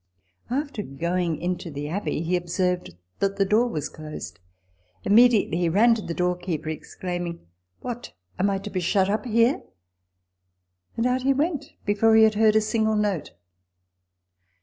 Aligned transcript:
After 0.49 0.81
going 0.81 1.37
into 1.37 1.69
the 1.69 1.87
Abbey, 1.87 2.23
he 2.23 2.35
observed 2.35 2.95
that 3.19 3.35
the 3.37 3.45
door 3.45 3.67
was 3.67 3.87
closed; 3.87 4.39
immediately 5.03 5.57
he 5.59 5.69
ran 5.69 5.93
to 5.93 6.01
the 6.01 6.15
doorkeeper, 6.15 6.69
exclaiming," 6.71 7.45
What! 7.81 8.11
am 8.39 8.49
I 8.49 8.57
to 8.57 8.71
be 8.71 8.79
shut 8.79 9.11
up 9.11 9.25
here?" 9.25 9.61
and 10.97 11.05
out 11.05 11.21
he 11.21 11.33
went, 11.35 11.73
before 11.85 12.15
he 12.15 12.23
had 12.23 12.33
heard 12.33 12.55
a 12.55 12.61
single 12.61 12.95
note! 12.95 13.33